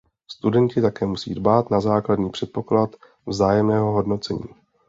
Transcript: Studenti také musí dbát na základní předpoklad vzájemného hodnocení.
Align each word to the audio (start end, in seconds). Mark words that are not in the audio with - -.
Studenti 0.31 0.81
také 0.81 1.05
musí 1.05 1.33
dbát 1.35 1.69
na 1.69 1.81
základní 1.81 2.29
předpoklad 2.29 2.95
vzájemného 3.27 3.91
hodnocení. 3.91 4.45